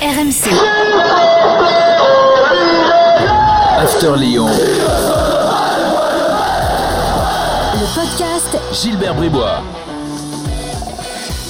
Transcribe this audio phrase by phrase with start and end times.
[0.00, 0.54] RMC.
[3.80, 4.46] After Lyon.
[7.74, 9.60] Le podcast Gilbert Bribois.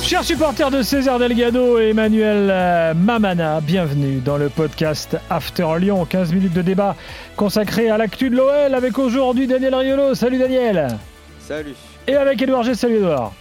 [0.02, 6.06] Chers supporters de César Delgado et Emmanuel euh, Mamana, bienvenue dans le podcast After Lyon.
[6.06, 6.96] 15 minutes de débat
[7.36, 10.14] consacré à l'actu de l'OL avec aujourd'hui Daniel Riolo.
[10.14, 10.96] Salut Daniel.
[11.38, 11.74] Salut.
[12.06, 12.74] Et avec Edouard G.
[12.74, 13.32] Salut Edouard.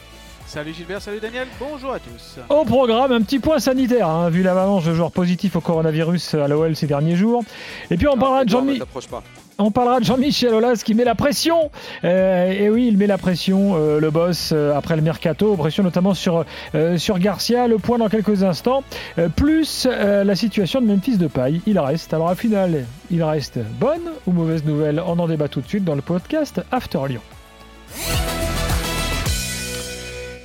[0.48, 2.38] Salut Gilbert, salut Daniel, bonjour à tous.
[2.50, 6.48] Au programme, un petit point sanitaire, hein, vu l'avalanche de joueurs positifs au coronavirus à
[6.48, 7.44] l'OL ces derniers jours.
[7.91, 9.23] Et puis on parlera de Jean-Mi- pas.
[9.59, 11.70] on parlera de Jean-Michel Aulas qui met la pression.
[12.05, 15.53] Euh, et oui, il met la pression, euh, le boss, euh, après le mercato.
[15.58, 17.67] Pression notamment sur, euh, sur Garcia.
[17.67, 18.84] Le point dans quelques instants.
[19.20, 21.61] Euh, plus euh, la situation de Memphis de paille.
[21.67, 22.14] Il reste.
[22.14, 25.03] Alors, à final, il reste bonne ou mauvaise nouvelle?
[25.05, 27.22] On en débat tout de suite dans le podcast After Lyon.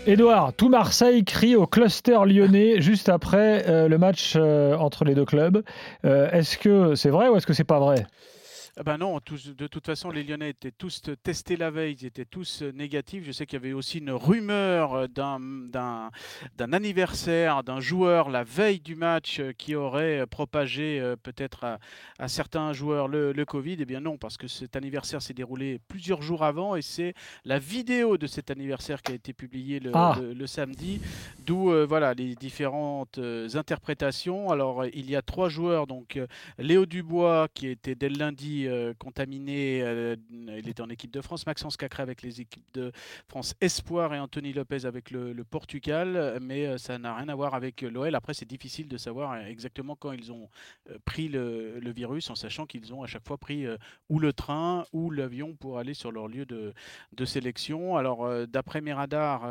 [0.05, 5.15] Édouard, tout Marseille crie au cluster lyonnais juste après euh, le match euh, entre les
[5.15, 5.63] deux clubs.
[6.05, 8.05] Euh, est-ce que c'est vrai ou est-ce que c'est pas vrai?
[8.79, 12.07] Ah ben non, tous- de toute façon, les Lyonnais étaient tous testés la veille, ils
[12.07, 13.23] étaient tous euh, négatifs.
[13.27, 16.11] Je sais qu'il y avait aussi une rumeur euh, d'un, d'un,
[16.57, 21.79] d'un anniversaire d'un joueur la veille du match euh, qui aurait propagé peut-être à,
[22.19, 23.77] à certains joueurs le, le Covid.
[23.79, 27.13] Eh bien non, parce que cet anniversaire s'est déroulé plusieurs jours avant et c'est
[27.45, 30.17] la vidéo de cet anniversaire qui a été publiée le, Ah.
[30.19, 30.99] le- le samedi,
[31.45, 33.21] d'où euh, voilà les différentes
[33.55, 34.49] interprétations.
[34.51, 36.19] Alors il y a trois joueurs, donc
[36.59, 41.21] Léo Dubois qui était dès le lundi euh, contaminé, euh, il était en équipe de
[41.21, 42.93] France, Maxence Cacré avec les équipes de
[43.29, 47.55] France Espoir et Anthony Lopez avec le, Portugal, mais euh, ça n'a rien à voir
[47.55, 48.15] avec l'OL.
[48.15, 50.49] Après c'est difficile de savoir exactement quand ils ont
[51.05, 53.67] pris le, virus, en sachant qu'ils ont à chaque fois pris
[54.09, 56.73] ou le train ou l'avion pour aller sur leur lieu de,
[57.25, 57.97] sélection.
[57.97, 59.49] Alors d'après mes radars,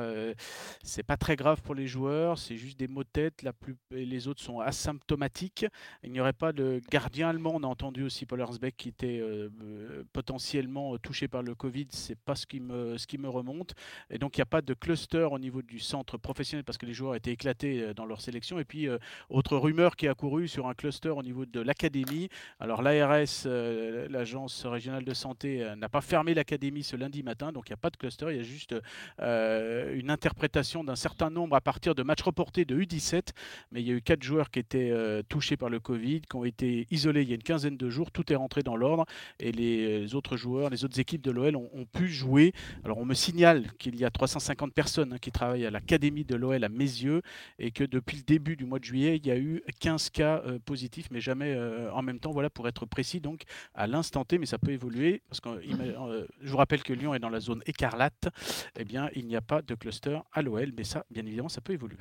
[0.84, 3.44] c'est pas très grave pour les joueurs, c'est juste des maux de tête.
[3.44, 5.66] La plus, les autres sont asymptomatiques.
[6.03, 7.52] Il n'y aurait pas de gardien allemand.
[7.56, 11.88] On a entendu aussi Paul Herzbeck qui euh, euh, potentiellement euh, touché par le Covid.
[11.90, 13.74] C'est pas ce qui me, ce qui me remonte.
[14.09, 16.86] Et donc il n'y a pas de cluster au niveau du centre professionnel parce que
[16.86, 18.59] les joueurs étaient éclatés dans leur sélection.
[18.59, 18.88] Et puis
[19.30, 22.30] autre rumeur qui a couru sur un cluster au niveau de l'académie.
[22.59, 27.52] Alors l'ARS, l'agence régionale de santé, n'a pas fermé l'académie ce lundi matin.
[27.52, 28.28] Donc il n'y a pas de cluster.
[28.30, 28.75] Il y a juste
[29.20, 33.30] une interprétation d'un certain nombre à partir de matchs reportés de U17.
[33.72, 36.46] Mais il y a eu quatre joueurs qui étaient touchés par le Covid, qui ont
[36.46, 38.12] été isolés il y a une quinzaine de jours.
[38.12, 38.91] Tout est rentré dans l'ordre
[39.40, 42.53] et les autres joueurs, les autres équipes de l'OL ont, pu jouer.
[42.84, 46.35] Alors on me signale qu'il y a 350 personnes hein, qui travaillent à l'académie de
[46.35, 47.22] l'OL à Mézieux
[47.59, 50.41] et que depuis le début du mois de juillet, il y a eu 15 cas
[50.46, 52.31] euh, positifs, mais jamais euh, en même temps.
[52.31, 53.44] Voilà pour être précis, donc
[53.74, 57.13] à l'instant T, mais ça peut évoluer parce que euh, je vous rappelle que Lyon
[57.13, 58.30] est dans la zone écarlate.
[58.78, 61.62] Eh bien, il n'y a pas de cluster à l'OL, mais ça, bien évidemment, ça
[61.62, 61.97] peut évoluer.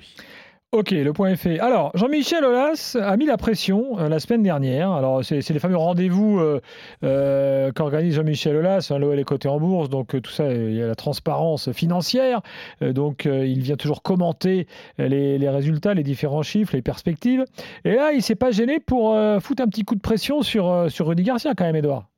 [0.72, 1.58] Ok, le point est fait.
[1.58, 4.92] Alors, Jean-Michel Aulas a mis la pression euh, la semaine dernière.
[4.92, 6.60] Alors, c'est les fameux rendez-vous euh,
[7.02, 8.86] euh, qu'organise Jean-Michel Aulas.
[8.92, 12.40] Hein, L'OL est coté en bourse, donc tout ça, il y a la transparence financière.
[12.80, 17.44] Donc, il vient toujours commenter les, les résultats, les différents chiffres, les perspectives.
[17.84, 21.08] Et là, il s'est pas gêné pour foutre un petit coup de pression sur, sur
[21.08, 22.09] Rudy Garcia, quand même, Edouard.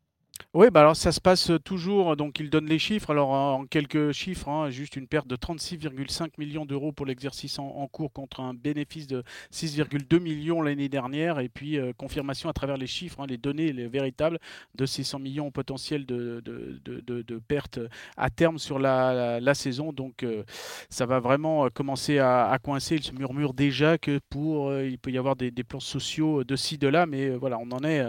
[0.55, 3.11] Oui, bah alors ça se passe toujours, donc il donne les chiffres.
[3.11, 7.87] Alors en quelques chiffres, hein, juste une perte de 36,5 millions d'euros pour l'exercice en,
[7.89, 11.39] cours contre un bénéfice de 6,2 millions l'année dernière.
[11.41, 14.39] Et puis euh, confirmation à travers les chiffres, hein, les données les véritables
[14.75, 17.79] de ces 100 millions potentiels de, de, de, de- pertes
[18.17, 19.93] à terme sur la, la- saison.
[19.93, 20.45] Donc euh,
[20.91, 22.97] ça va vraiment euh, commencer à, coincer.
[22.97, 26.45] Il se murmure déjà que pour, euh, il peut y avoir des, des plans sociaux
[26.45, 28.03] de ci, de là, mais euh, voilà, on en est.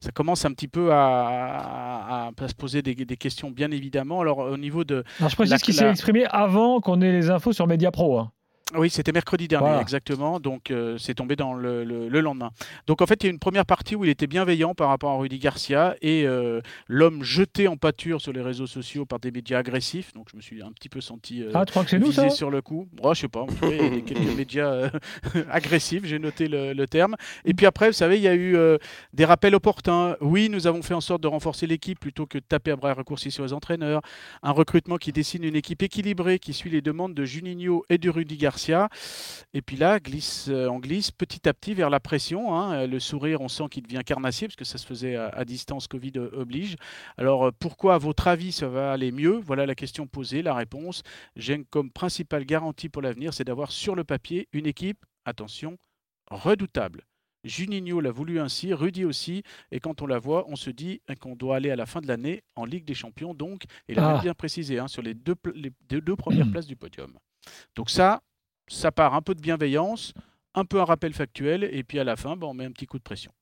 [0.00, 4.20] ça commence un petit peu à, à- à se poser des, des questions, bien évidemment.
[4.20, 5.02] Alors, au niveau de.
[5.18, 8.18] Alors, je précise qu'il la- s'est exprimé avant qu'on ait les infos sur Mediapro.
[8.18, 8.30] Hein.
[8.76, 9.80] Oui, c'était mercredi dernier, Voilà.
[9.80, 10.40] exactement.
[10.40, 12.50] Donc, euh, c'est tombé dans le, le- le lendemain.
[12.86, 15.10] Donc, en fait, il y a une première partie où il était bienveillant par rapport
[15.10, 19.30] à Rudy Garcia et euh, l'homme jeté en pâture sur les réseaux sociaux par des
[19.30, 20.12] médias agressifs.
[20.12, 21.42] Donc, je me suis un petit peu senti.
[21.42, 22.30] euh, Ah, tu crois que c'est nous, visé ça?
[22.30, 22.86] sur le coup.
[23.02, 23.46] Moi, je sais pas.
[23.62, 24.90] des- quelques médias
[25.50, 27.16] agressifs, j'ai noté le, le terme.
[27.46, 28.54] Et puis après, vous savez, il y a eu
[29.14, 30.14] des rappels opportuns.
[30.20, 32.92] Oui, nous avons fait en sorte de renforcer l'équipe plutôt que de taper à bras
[32.92, 34.02] raccourcis sur les entraîneurs.
[34.42, 38.10] Un recrutement qui dessine une équipe équilibrée qui suit les demandes de Juninho et de
[38.10, 38.57] Rudy Garcia.
[39.54, 42.54] Et puis là, glisse, euh, on glisse petit à petit vers la pression.
[42.54, 42.86] hein.
[42.86, 45.86] Le sourire, on sent qu'il devient carnassier parce que ça se faisait à, à distance,
[45.88, 46.76] Covid euh, oblige.
[47.16, 49.38] Alors euh, pourquoi, à votre avis, ça va aller mieux?
[49.38, 51.02] Voilà la question posée, la réponse.
[51.36, 55.78] J'ai comme principale garantie pour l'avenir, c'est d'avoir sur le papier une équipe, attention,
[56.30, 57.02] redoutable.
[57.44, 61.36] Juninho l'a voulu ainsi, Rudy aussi, et quand on la voit, on se dit qu'on
[61.36, 64.18] doit aller à la fin de l'année en Ligue des Champions, donc, et il a
[64.18, 64.20] Ah.
[64.20, 67.16] bien précisé, hein, sur les deux, pla- les deux- deux premières places du podium.
[67.76, 68.20] Donc ça,
[68.68, 70.12] ça part un peu de bienveillance,
[70.54, 72.86] un peu un rappel factuel, et puis à la fin, bah, on met un petit
[72.86, 73.32] coup de pression.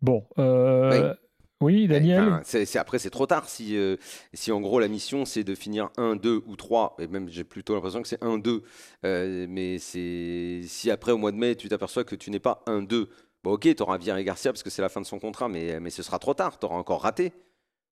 [0.00, 1.14] Bon, euh,
[1.60, 2.20] oui, Daniel.
[2.22, 3.48] Enfin, c'est- c'est- après, c'est trop tard.
[3.48, 3.96] Si, euh,
[4.34, 7.44] si en gros la mission c'est de finir 1, 2 ou 3, et même j'ai
[7.44, 8.62] plutôt l'impression que c'est 1, 2,
[9.04, 12.82] euh, mais si après au mois de mai tu t'aperçois que tu n'es pas 1,
[12.82, 13.10] 2,
[13.44, 15.78] bon ok, tu auras viré Garcia parce que c'est la fin de son contrat, mais,
[15.78, 17.32] mais ce sera trop tard, tu auras encore raté.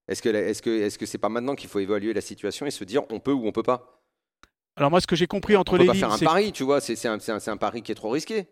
[0.09, 2.73] Est-ce que est-ce que est-ce que c'est pas maintenant qu'il faut évaluer la situation et
[2.73, 4.00] se dire on peut ou on peut pas?
[4.77, 6.25] Alors moi, ce que j'ai compris On entre peut les pas lignes, faire un c'est
[6.25, 8.47] pari, tu vois, c'est un, pari qui est trop risqué.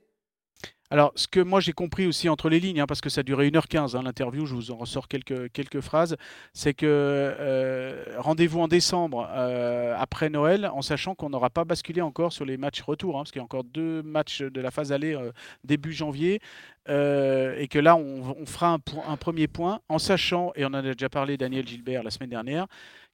[0.90, 3.22] Alors, ce que moi j'ai compris aussi entre les lignes, hein, parce que ça a
[3.22, 6.16] duré 1h15 hein, l'interview, je vous en ressors quelques, quelques phrases,
[6.54, 12.00] c'est que euh, rendez-vous en décembre euh, après Noël, en sachant qu'on n'aura pas basculé
[12.00, 14.70] encore sur les matchs retour, hein, parce qu'il y a encore deux matchs de la
[14.70, 15.30] phase aller euh,
[15.62, 16.40] début janvier,
[16.86, 20.74] et que là on, on fera un, un premier point, en sachant, et on en
[20.74, 22.66] a déjà parlé Daniel Gilbert la semaine dernière,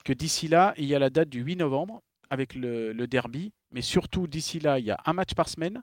[0.04, 2.02] que d'ici là, il y a la date du 8 novembre
[2.34, 5.80] avec le, le derby, mais surtout d'ici là, il y a un match par semaine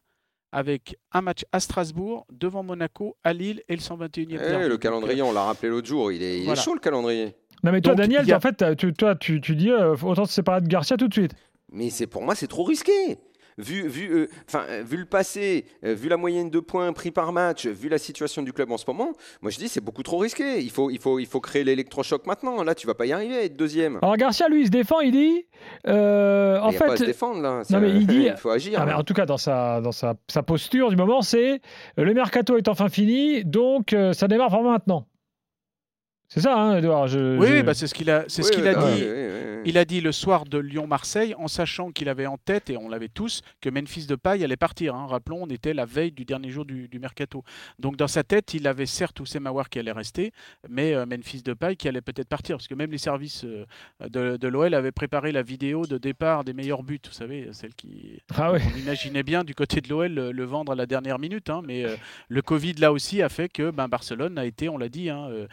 [0.51, 4.27] avec un match à Strasbourg, devant Monaco, à Lille et le 121e.
[4.33, 4.67] Eh, derby.
[4.67, 6.61] le calendrier, euh, on l'a rappelé l'autre jour, il est, il est Voilà.
[6.61, 7.35] chaud le calendrier.
[7.63, 9.95] Non, mais toi, Donc, Daniel, a- en fait, t'as- tu, toi, tu, tu dis euh,
[10.03, 11.31] autant se séparer de Garcia tout de suite.
[11.71, 13.17] Mais c'est pour moi, c'est trop risqué.
[13.57, 17.11] Vu, vu, euh, 'fin, euh, vu le passé, euh, vu la moyenne de points pris
[17.11, 19.11] par match, vu la situation du club en ce moment,
[19.41, 20.59] moi je dis c'est beaucoup trop risqué.
[20.61, 22.63] Il faut, il faut, il faut créer l'électrochoc maintenant.
[22.63, 23.97] Là, tu vas pas y arriver à être deuxième.
[24.01, 25.45] Alors, Garcia, lui, il se défend, il dit.
[25.87, 27.07] euh, Il en n'y a pas à se fait.
[27.07, 27.63] défendre là.
[27.69, 28.79] Non, mais il dit- il faut agir.
[28.81, 31.61] Ah, mais en tout cas, dans sa, dans sa, sa posture du moment, c'est
[31.97, 35.05] le mercato est enfin fini, donc ça démarre vraiment maintenant.
[36.33, 38.55] C'est ça, hein, Edouard je, Oui, je- bah, c'est ce qu'il a, c'est ce Oui,
[38.55, 39.01] qu'il oui, a dit.
[39.01, 39.61] oui, oui, oui.
[39.65, 42.87] Il a dit le soir de Lyon-Marseille, en sachant qu'il avait en tête, et on
[42.87, 44.95] l'avait tous, que Memphis Depay allait partir.
[44.95, 45.07] hein.
[45.07, 47.43] Rappelons, on était la veille du dernier jour du, du mercato.
[47.79, 50.31] Donc dans sa tête, il avait certes Aouar qui allait rester,
[50.69, 53.65] mais euh, Memphis Depay qui allait peut-être partir, parce que même les services euh,
[54.09, 57.75] de, de l'OL avaient préparé la vidéo de départ des meilleurs buts, vous savez, celle
[57.75, 58.19] qui...
[58.35, 58.53] Ah.
[58.53, 61.61] On imaginait bien du côté de l'OL le, le vendre à la dernière minute, hein,
[61.67, 61.97] mais euh,
[62.29, 65.27] le Covid là aussi a fait que ben, Barcelone a été, on l'a dit, hein,
[65.29, 65.47] euh,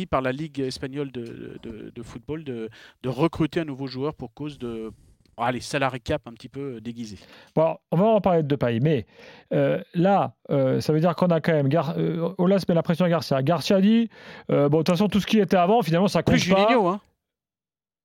[0.00, 2.68] interdit par la Ligue espagnole de, de- de football de,
[3.02, 4.90] de recruter un nouveau joueur pour cause de
[5.36, 7.16] allez, salary cap un petit peu euh, déguisé.
[7.54, 9.06] Bon, on va en parler de Depay, mais
[9.54, 11.68] euh, là, euh, ça veut dire qu'on a quand même.
[11.68, 11.94] Gar...
[11.96, 13.42] Euh, Olas met la pression à Garcia.
[13.42, 14.10] Garcia dit
[14.48, 16.60] bon, de toute façon, tout ce qui était avant, finalement, ça compte Plus pas.
[16.66, 17.00] Juninho, hein.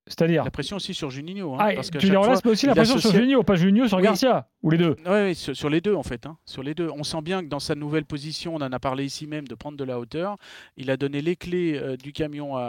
[0.07, 0.43] C'est-à-dire.
[0.43, 1.53] la pression aussi sur Juninho.
[1.55, 4.03] hein, Ah, parce tu fois, mais aussi la pression sur Juninho, pas Juninho sur Oui.
[4.03, 4.95] Garcia, ou les deux.
[5.07, 6.25] Oui, sur, sur les deux en fait.
[6.27, 6.89] hein, sur les deux.
[6.95, 9.55] On sent bien que dans sa nouvelle position, on en a parlé ici même, de
[9.55, 10.37] prendre de la hauteur.
[10.77, 12.61] Il a donné les clés euh, du camion à,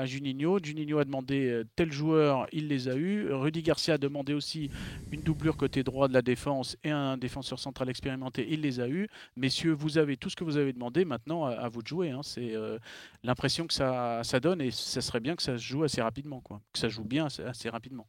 [0.00, 0.58] à Juninho.
[0.62, 3.32] Juninho a demandé euh, tel joueur, il les a eus.
[3.32, 4.68] Rudy Garcia a demandé aussi
[5.12, 8.88] une doublure côté droit de la défense et un défenseur central expérimenté, il les a
[8.88, 9.06] eus.
[9.36, 11.04] Messieurs, vous avez tout ce que vous avez demandé.
[11.04, 12.10] Maintenant, à, à vous de jouer.
[12.10, 12.20] hein.
[12.24, 12.78] C'est euh,
[13.22, 16.40] l'impression que ça, ça donne et ça serait bien que ça se joue assez rapidement,
[16.40, 16.60] quoi.
[16.72, 18.06] Que ça joue bien assez, rapidement.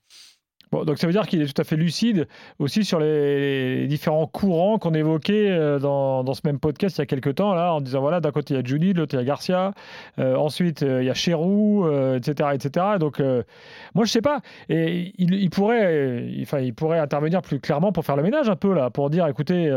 [0.71, 4.25] Bon, donc ça veut dire qu'il est tout à fait lucide aussi sur les, différents
[4.25, 7.81] courants qu'on évoquait euh, dans, ce même podcast il y a quelques temps, là, en
[7.81, 9.73] disant voilà, d'un côté il y a Juni, de l'autre il y a Garcia,
[10.18, 11.85] euh, ensuite euh, il y a Cherou,
[12.15, 12.85] etc., etc.
[13.00, 14.39] Donc moi je sais pas,
[14.69, 18.73] et il, pourrait, enfin il pourrait intervenir plus clairement pour faire le ménage un peu
[18.73, 19.69] là, pour dire écoutez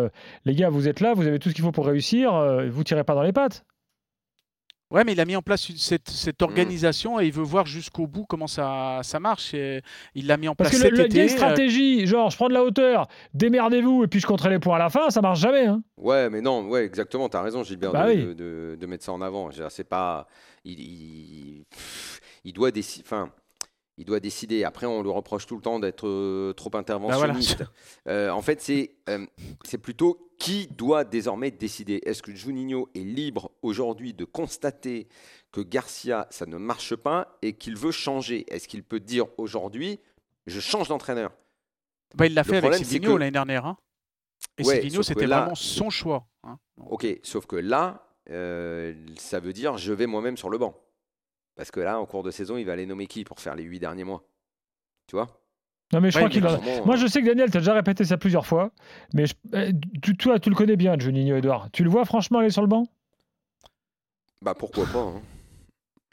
[0.44, 2.32] les gars vous êtes là, vous avez tout ce qu'il faut pour réussir,
[2.70, 3.64] vous tirez pas dans les pattes.
[4.94, 6.44] Ouais, mais il a mis en place une- cette, cette Mmh.
[6.44, 9.52] organisation et il veut voir jusqu'au bout comment ça, ça marche.
[9.52, 9.82] Et
[10.14, 11.34] il l'a mis en Parce place que le, cet le- il y a une été.
[11.34, 14.76] euh, stratégie, genre je prends de la hauteur, démerdez-vous et puis je compterai les points
[14.76, 15.66] à la fin, ça marche jamais.
[15.66, 15.82] Hein.
[15.96, 18.24] Ouais, mais non, ouais, exactement, tu as raison, Gilbert, Bah de, oui.
[18.24, 19.50] de- de- de mettre ça en avant.
[19.68, 20.26] C'est pas.
[20.64, 21.64] Il,
[22.44, 23.04] il, doit décider.
[23.06, 23.30] Enfin,
[23.96, 24.64] il doit décider.
[24.64, 27.62] Après, on lui reproche tout le temps d'être euh, trop interventionniste.
[28.08, 29.24] Euh, en fait, c'est euh,
[29.64, 32.02] c'est plutôt qui doit désormais décider.
[32.04, 35.08] Est-ce que Juninho est libre aujourd'hui de constater
[35.52, 38.44] que Garcia, ça ne marche pas et qu'il veut changer?
[38.52, 40.00] Est-ce qu'il peut dire aujourd'hui,
[40.46, 41.32] je change d'entraîneur?
[42.14, 43.64] Bah, il l'a fait avec problème, Silvino que- l'année dernière.
[43.64, 43.78] hein.
[44.58, 46.26] Et Ouais, c'était là- vraiment son choix.
[46.42, 46.58] hein.
[46.86, 48.06] Ok, sauf que là,
[49.16, 50.78] ça veut dire je vais moi-même sur le banc.
[51.56, 53.62] Parce que là, en cours de saison, il va aller nommer qui pour faire les
[53.62, 54.24] huit derniers mois?
[55.06, 55.28] Tu vois?
[55.92, 57.60] Non mais je Ouais, crois qu'il moment, Moi, euh, je sais que Daniel, tu as
[57.60, 58.70] déjà répété ça plusieurs fois,
[59.12, 59.70] mais je- euh,
[60.02, 61.68] tu, toi, tu le connais bien, Juninho Edouard.
[61.72, 62.84] Tu le vois franchement aller sur le banc?
[64.42, 65.22] Bah pourquoi pas hein.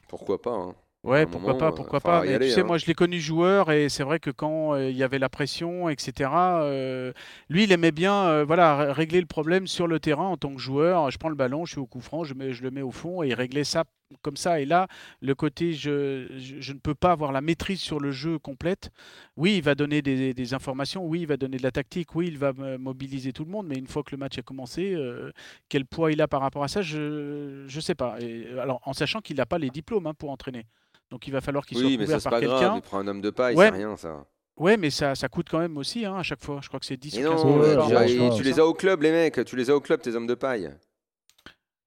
[0.07, 0.75] Pourquoi pas hein.
[1.03, 2.21] Ouais, pourquoi moment, pas, euh, pourquoi pas.
[2.21, 2.63] Mais aller, tu sais, hein.
[2.63, 5.29] moi, je l'ai connu joueur et c'est vrai que quand euh, il y avait la
[5.29, 7.11] pression, etc., euh,
[7.49, 10.53] lui, il aimait bien euh, voilà, ré- régler le problème sur le terrain en tant
[10.53, 11.09] que joueur.
[11.09, 12.91] Je prends le ballon, je suis au coup franc, je, mets- je le mets au
[12.91, 13.85] fond et il réglait ça
[14.21, 14.59] comme ça.
[14.59, 14.87] Et là,
[15.21, 18.89] le côté je, je, je ne peux pas avoir la maîtrise sur le jeu complète.
[19.37, 22.27] Oui, il va donner des, des informations, oui, il va donner de la tactique, oui,
[22.27, 25.31] il va mobiliser tout le monde, mais une fois que le match a commencé, euh,
[25.69, 28.17] quel poids il a par rapport à ça, je ne sais pas.
[28.19, 30.65] Et, alors, en sachant qu'il n'a pas les diplômes hein, pour entraîner.
[31.09, 32.59] Donc il va falloir qu'il soit Oui, mais couvert ça c'est par pas grave.
[32.59, 32.75] quelqu'un.
[32.77, 33.69] Il prend un homme de paille, Ouais.
[33.69, 34.25] c'est rien ça.
[34.57, 36.59] Ouais, mais ça, ça coûte quand même aussi hein, à chaque fois.
[36.61, 38.73] Je crois que c'est 10 Et ou 15 non, euros ouais, tu les as au
[38.73, 39.43] club, les mecs.
[39.45, 40.71] Tu les as au club, tes hommes de paille.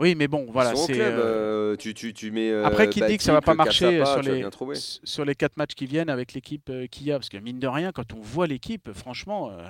[0.01, 0.75] Oui, mais bon, voilà.
[0.75, 1.15] C'est, club.
[1.15, 2.51] euh, euh, tu, tu, tu mets.
[2.51, 5.57] euh, Après, qui dit que ça va pas marcher Kassapa, sur les, sur les 4
[5.57, 8.13] matchs qui viennent avec l'équipe euh, qu'il y a Parce que mine de rien, quand
[8.13, 9.63] on voit l'équipe, franchement, euh,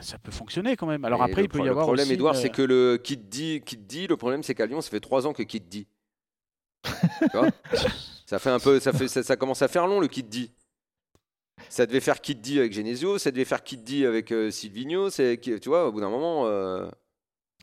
[0.00, 1.04] ça peut fonctionner quand même.
[1.04, 3.16] Alors Et après, il peut y avoir Le problème, Edouard, euh, c'est que le kit
[3.16, 5.86] dit, kit dit, le problème, c'est qu'à Lyon, ça fait trois ans que kit dit.
[8.26, 10.50] Ça fait un peu, ça fait, ça, ça commence à faire long le kit dit.
[11.68, 15.10] Ça devait faire kit dit avec Genesio, ça devait faire kit dit avec euh, Silvino.
[15.10, 16.88] C'est, tu vois, au bout d'un moment, euh,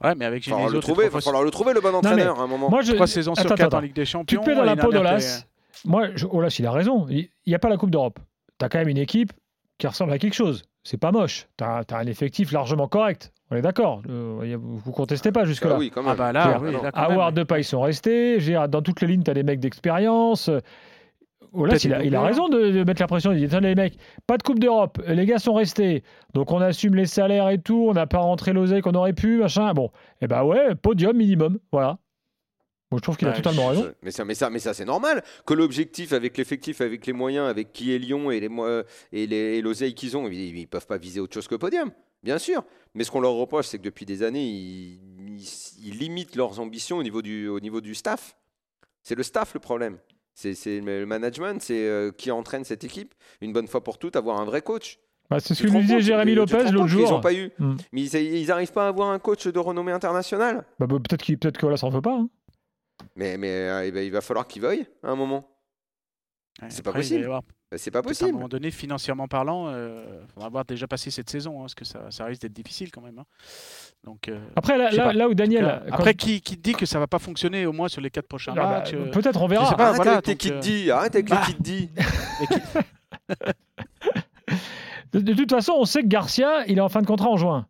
[0.04, 1.94] Ouais, mais avec il va falloir Genesio, le trouver, va falloir le trouver le bon
[1.96, 2.70] entraîneur à un moment.
[2.70, 3.80] Moi, je, trois saisons sur attends, 4 en.
[3.82, 4.42] Ligue des Tu Champions.
[4.42, 5.46] te mets dans la peau d'Olas.
[5.86, 7.06] Moi, je, Olas, il a raison.
[7.10, 8.20] Il n'y a pas la Coupe d'Europe.
[8.60, 9.32] Tu as quand même une équipe
[9.78, 10.64] qui ressemble à quelque chose.
[10.84, 11.48] C'est pas moche.
[11.58, 13.32] Tu as, un effectif largement correct.
[13.52, 14.02] On est d'accord.
[14.10, 15.78] Euh, vous contestez pas Ah jusque-là.
[15.78, 16.16] oui, quand t'es- même.
[16.20, 16.62] Ah bah là, Claire.
[16.62, 17.46] oui, là, quand Howard même.
[17.46, 18.38] de ils sont restés.
[18.70, 20.50] Dans toutes les lignes, tu as des mecs d'expérience.
[21.54, 23.32] Olas, il a, il raison de, de mettre la pression.
[23.34, 25.02] Il dit Attendez, les mecs, pas de Coupe d'Europe.
[25.08, 26.04] Les gars sont restés.
[26.34, 27.88] Donc on assume les salaires et tout.
[27.90, 29.38] On n'a pas rentré l'oseille qu'on aurait pu.
[29.40, 29.74] Machin.
[29.74, 29.92] Bon,
[30.22, 31.60] et ben ouais, podium minimum.
[31.72, 31.98] Voilà.
[32.94, 33.90] Je trouve qu'il a Ouais, totalement raison.
[34.04, 37.48] Mais ça, mais ça, mais ça c'est normal que l'objectif avec l'effectif, avec les moyens,
[37.50, 38.68] avec qui est Lyon et les mo-
[39.14, 41.92] et l'oseille qu'ils ont, ils, ils peuvent pas viser autre chose que podium,
[42.22, 42.64] bien sûr.
[42.94, 45.00] Mais ce qu'on leur reproche, c'est que depuis des années, ils,
[45.38, 48.36] ils- ils limitent leurs ambitions au niveau du, au niveau du staff.
[49.04, 49.98] C'est le staff le problème.
[50.34, 53.14] C'est c'est le management, c'est euh, qui entraîne cette équipe.
[53.42, 55.00] Une bonne fois pour toutes, avoir un vrai coach.
[55.30, 57.12] Bah, c'est ce Tu que rends disait Jérémy Lopez l'autre jour.
[57.14, 57.52] ont pas eu.
[57.60, 57.76] Hmm.
[57.94, 60.66] Mais ils n'arrivent pas à avoir un coach de renommée internationale.
[60.80, 62.16] Bah, bah, peut-être que là, ça en veut pas.
[62.16, 62.30] hein.
[63.16, 65.50] Mais, mais euh, il va falloir qu'ils veuillent à un moment.
[66.62, 67.26] Ouais, C'est pas après, il va y possible.
[67.26, 67.44] avoir
[67.78, 68.32] C'est pas peut-être À un possible.
[68.34, 72.12] moment donné, financièrement parlant, il faudra avoir déjà passé cette saison, hein, parce que ça,
[72.12, 73.20] ça risque d'être difficile quand même.
[73.20, 73.26] hein.
[74.04, 75.64] Donc, euh, Après, là, Je où Daniel.
[75.66, 78.10] cas, quand- après, qui, qui dit que ça va pas fonctionner au moins sur les
[78.10, 79.70] quatre prochains Ah bah, matchs euh, Peut-être on je verra.
[79.70, 79.84] sais pas.
[79.86, 81.42] Arrête voilà, avec tes donc, kits euh, dit, arrête avec bah.
[81.48, 81.90] les qui-
[85.14, 87.38] De, de toute façon, on sait que Garcia, il est en fin de contrat en
[87.38, 87.68] juin.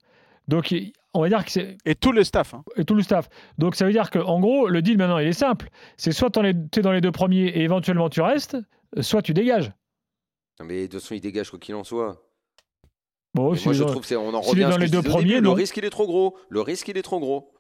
[0.48, 0.76] Donc,
[1.14, 1.78] on va dire que c'est.
[1.86, 2.54] et tout le staff.
[2.54, 2.64] hein.
[2.76, 3.30] Et tout le staff.
[3.58, 5.70] Donc, ça veut dire qu'en gros, le deal maintenant, il est simple.
[5.98, 8.58] C'est soit tu es dans les deux premiers et éventuellement tu restes,
[9.02, 9.72] soit tu dégages.
[10.62, 12.22] Non, mais de toute façon, il dégage quoi qu'il en soit.
[13.34, 15.10] Bon, si moi, je trouve que c'est on en revient à dans les deux début,
[15.10, 16.38] premiers, Le risque, il est trop gros.
[16.50, 17.52] Le risque, il est trop gros.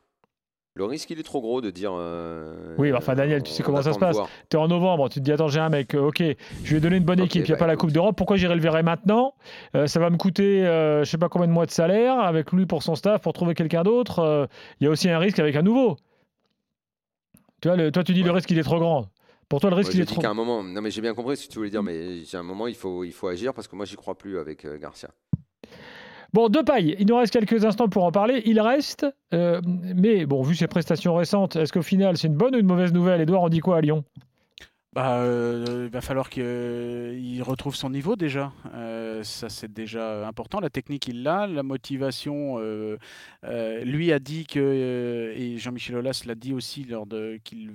[0.75, 1.91] Le risque, il est trop gros de dire.
[1.95, 4.17] euh, Oui, enfin, Daniel, tu sais comment ça se passe.
[4.49, 6.21] tu es en novembre, tu te dis Attends, j'ai un mec, euh, ok,
[6.63, 7.75] je lui ai donné une bonne équipe, il n'y a bah, pas la.
[7.75, 9.33] Coupe d'Europe, pourquoi j'irai le verrer maintenant?
[9.75, 12.51] Euh, Ça va me coûter euh, je sais pas combien de mois de salaire avec
[12.53, 14.47] lui pour son staff, pour trouver quelqu'un d'autre.
[14.79, 15.97] Il y a aussi un risque avec un nouveau.
[17.61, 19.07] Tu vois, le- toi, tu dis le risque, il est trop grand.
[19.51, 20.63] Pour toi, le risque, il est trop un moment.
[20.63, 22.73] Non, mais j'ai bien compris ce que tu voulais dire, mais j'ai un moment, il
[22.73, 25.09] faut, il faut agir parce que moi, j'y crois plus avec euh, Garcia.
[26.31, 28.41] Bon, deux pailles, il nous reste quelques instants pour en parler.
[28.45, 32.55] Il reste, euh, mais bon, vu ses prestations récentes, est-ce qu'au final, c'est une bonne
[32.55, 33.19] ou une mauvaise nouvelle?
[33.19, 34.05] Edouard, on dit quoi à Lyon?
[34.93, 38.51] Bah, euh, il va falloir qu'il retrouve son niveau déjà.
[38.73, 40.59] Euh, ça, c'est déjà important.
[40.59, 41.47] La technique, il l'a.
[41.47, 42.97] La motivation, euh,
[43.45, 46.85] euh, lui a dit que, euh, et Jean-Michel Aulas l'a dit aussi,
[47.45, 47.71] qu'il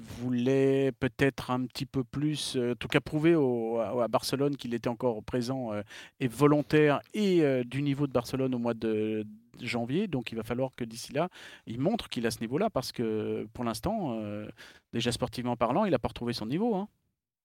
[0.00, 4.88] voulait peut-être un petit peu plus, euh, en tout cas prouver à, Barcelone qu'il était
[4.88, 5.82] encore présent euh,
[6.20, 9.24] et volontaire et euh, du niveau de Barcelone au mois de
[9.66, 10.06] janvier.
[10.08, 11.28] Donc, il va falloir que d'ici là,
[11.66, 14.48] il montre qu'il a ce niveau-là parce que pour l'instant, euh,
[14.92, 16.74] déjà sportivement parlant, il n'a pas retrouvé son niveau.
[16.74, 16.88] hein.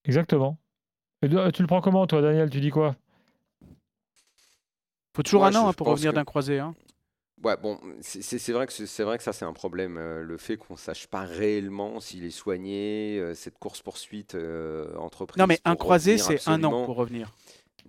[0.06, 0.58] Exactement.
[1.22, 2.50] Edouard, tu le prends comment, toi, Daniel?
[2.50, 2.96] Tu dis quoi?
[5.16, 6.60] Faut toujours un an hein, pour revenir que- d'un croisé.
[6.60, 6.76] hein.
[7.44, 10.38] Ouais, bon, c'est- vrai que c'est c'est vrai que ça c'est un problème, euh, le
[10.38, 14.36] fait qu'on sache pas réellement s'il est soigné, euh, cette course poursuite
[14.98, 15.40] entreprise.
[15.40, 17.34] Non, mais un croisé, c'est un an pour revenir.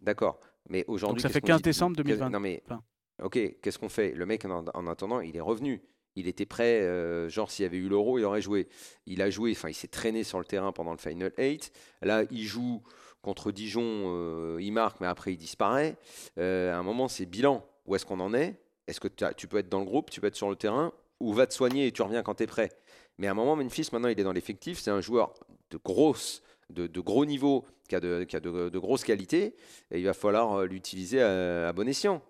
[0.02, 1.22] D'accord, mais aujourd'hui.
[1.22, 1.62] Donc ça fait qu'on 15 dit?
[1.62, 2.30] décembre Qu'est- 2020.
[2.30, 2.82] Non mais, Enfin.
[3.22, 4.12] Ok, qu'est-ce qu'on fait?
[4.12, 5.82] Le mec en, en attendant, il est revenu.
[6.16, 8.68] Il était prêt, euh, genre s'il y avait eu l'euro, il aurait joué.
[9.04, 11.70] Il a joué, enfin il s'est traîné sur le terrain pendant le Final 8.
[12.02, 12.82] Là, il joue
[13.20, 15.96] contre Dijon, euh, il marque, mais après il disparaît.
[16.38, 17.64] Euh, à un moment, c'est bilan.
[17.84, 18.58] Où est-ce qu'on en est?
[18.86, 21.34] Est-ce que tu peux être dans le groupe, tu peux être sur le terrain, ou
[21.34, 22.70] va te soigner et tu reviens quand tu es prêt?
[23.18, 24.78] Mais à un moment, Memphis, maintenant, il est dans l'effectif.
[24.80, 25.34] C'est un joueur
[25.70, 29.54] de grosse, de, gros niveau, qui a, de, qui a de, grosses qualités,
[29.90, 32.22] et il va falloir l'utiliser à bon escient.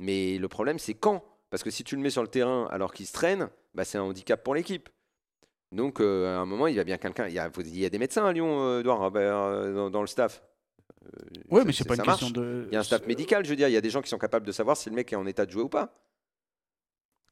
[0.00, 1.22] Mais le problème, c'est quand?
[1.50, 3.98] Parce que si tu le mets sur le terrain alors qu'il se traîne, bah, c'est
[3.98, 4.88] un handicap pour l'équipe.
[5.72, 7.28] Donc, euh, à un moment, il y a bien quelqu'un.
[7.28, 9.70] Il y a, faut- il y a des médecins à Lyon, euh, Edouard, euh, bah,
[9.72, 10.42] dans, dans le staff.
[11.04, 11.08] Euh,
[11.50, 12.32] Oui, mais c'est pas une ça question marche.
[12.32, 12.64] de.
[12.70, 13.68] Il y a un staff médical, je veux dire.
[13.68, 15.26] Il y a des gens qui sont capables de savoir si le mec est en
[15.26, 15.92] état de jouer ou pas.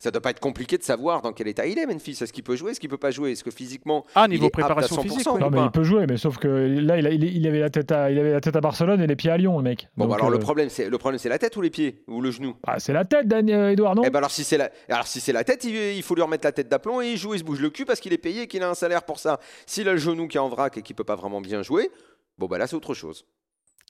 [0.00, 2.12] Ça doit pas être compliqué de savoir dans quel état il est, Memphis.
[2.22, 3.32] Est-ce qu'il peut jouer Est-ce qu'il peut pas jouer?
[3.32, 4.06] Est-ce que physiquement.
[4.14, 5.26] Ah, il niveau est apte à préparation 100%, physique.
[5.26, 7.68] Non, mais il peut jouer, mais sauf que là, il, a- il- il avait, la
[7.68, 9.88] tête à, il avait la tête à Barcelone et les pieds à Lyon, le mec.
[9.96, 12.04] Bon, bah alors le euh, problème, c'est le problème, c'est la tête ou les pieds
[12.06, 12.54] ou le genou?
[12.64, 14.02] Ah, c'est la tête, Daniel, Edouard, non?
[14.06, 16.22] Eh ben alors si c'est la, alors si c'est la tête, il, il faut lui
[16.22, 18.18] remettre la tête d'aplomb et il joue, il se bouge le cul parce qu'il est
[18.18, 19.40] payé et qu'il a un salaire pour ça.
[19.66, 21.90] S'il a le genou qui est en vrac et qu'il peut pas vraiment bien jouer,
[22.38, 23.26] bon bah là c'est autre chose.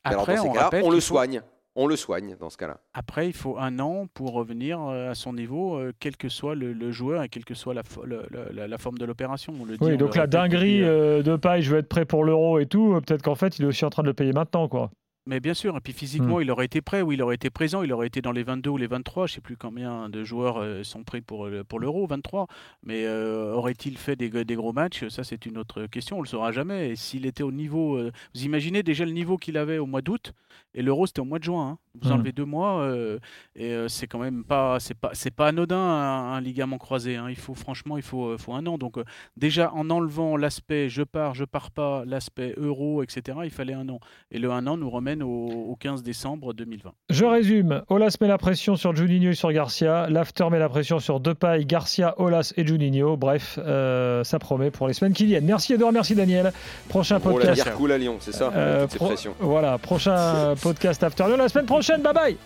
[0.04, 1.42] Après, dans ces on on le faut- soigne.
[1.80, 2.80] On le soigne dans ce cas-là.
[2.92, 6.56] Après, il faut un an pour revenir euh, à son niveau, euh, quel que soit
[6.56, 9.04] le, le joueur et quelle que soit la, fo- le- le- la- la forme de
[9.04, 9.54] l'opération.
[9.60, 12.66] Oui, on donc la dinguerie euh, de paille, je veux être prêt pour l'euro et
[12.66, 14.90] tout, peut-être qu'en fait, il est aussi en train de le payer maintenant, quoi.
[15.28, 17.82] Mais bien sûr, et puis physiquement, il aurait été prêt, ou il aurait été présent,
[17.82, 20.24] il aurait été dans les 22 ou les 23, je ne sais plus combien de
[20.24, 22.46] joueurs euh, sont prêts pour, le- pour l'Euro, 23.
[22.82, 25.06] Mais euh, aurait-il fait des, des gros matchs?
[25.08, 26.90] Ça, c'est une autre question, on ne le saura jamais.
[26.92, 27.96] Et s'il était au niveau.
[27.98, 30.32] euh, vous imaginez déjà le niveau qu'il avait au mois d'août,
[30.74, 31.72] et l'Euro, c'était au mois de juin.
[31.72, 31.78] hein.
[32.00, 32.12] Vous Mm.
[32.12, 33.18] enlevez deux mois, euh,
[33.56, 37.16] et euh, c'est quand même pas, c'est pas, c'est pas anodin un, un ligament croisé.
[37.16, 37.26] hein.
[37.28, 38.78] Il faut franchement, il faut, euh, faut un an.
[38.78, 39.04] Donc euh,
[39.36, 43.40] déjà en enlevant l'aspect je pars, je pars pas, l'aspect euro, etc.
[43.44, 43.98] Il fallait un an.
[44.30, 46.90] Et le un an nous remène au, au 15 décembre 2020.
[47.10, 47.82] Je résume.
[47.88, 50.06] Olas met la pression sur Juninho et sur Garcia.
[50.08, 53.16] L'after met la pression sur Depay, Garcia, Olas et Juninho.
[53.16, 55.44] Bref, euh, ça promet pour les semaines qui viennent.
[55.44, 56.52] Merci Edouard, merci Daniel.
[56.88, 57.54] Prochain Oh, la podcast.
[57.64, 61.66] bière coule à Lyon, c'est ça euh, pro- voilà, prochain podcast After Lyon la semaine
[61.66, 62.00] prochaine.
[62.02, 62.36] Bye bye.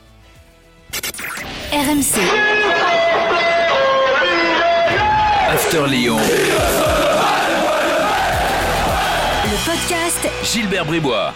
[1.72, 2.20] RMC,
[5.50, 6.16] After Lyon.
[9.44, 11.32] le podcast Gilbert Bribois.